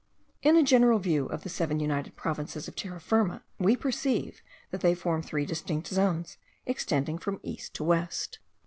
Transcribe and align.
In 0.41 0.55
a 0.55 0.63
general 0.63 0.97
view 0.97 1.27
of 1.27 1.43
the 1.43 1.49
seven 1.49 1.79
united 1.79 2.15
provinces 2.15 2.67
of 2.67 2.75
Terra 2.75 2.99
Firma, 2.99 3.43
we 3.59 3.75
perceive 3.75 4.41
that 4.71 4.81
they 4.81 4.95
form 4.95 5.21
three 5.21 5.45
distinct 5.45 5.89
zones, 5.89 6.37
extending 6.65 7.19
from 7.19 7.39
east 7.43 7.75
to 7.75 7.83
west. 7.83 8.39